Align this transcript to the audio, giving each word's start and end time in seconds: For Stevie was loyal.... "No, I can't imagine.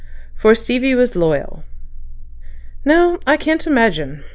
For 0.33 0.55
Stevie 0.55 0.95
was 0.95 1.15
loyal.... 1.15 1.63
"No, 2.83 3.19
I 3.27 3.37
can't 3.37 3.67
imagine. 3.67 4.23